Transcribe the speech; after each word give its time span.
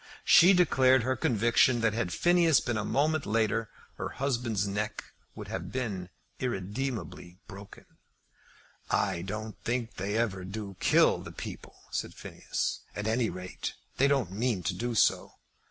She 0.25 0.53
declared 0.53 1.03
her 1.03 1.15
conviction 1.15 1.81
that 1.81 1.93
had 1.93 2.11
Phineas 2.11 2.59
been 2.59 2.75
a 2.75 2.83
moment 2.83 3.27
later 3.27 3.69
her 3.97 4.09
husband's 4.09 4.67
neck 4.67 5.03
would 5.35 5.47
have 5.49 5.71
been 5.71 6.09
irredeemably 6.39 7.37
broken. 7.47 7.85
"I 8.89 9.21
don't 9.21 9.59
think 9.63 9.97
they 9.97 10.17
ever 10.17 10.43
do 10.43 10.75
kill 10.79 11.19
the 11.19 11.31
people," 11.31 11.75
said 11.91 12.15
Phineas. 12.15 12.79
"At 12.95 13.05
any 13.05 13.29
rate 13.29 13.75
they 13.97 14.07
don't 14.07 14.31
mean 14.31 14.63
to 14.63 14.73
do 14.73 14.95
so." 14.95 15.33